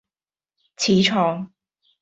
[0.81, 1.51] 始創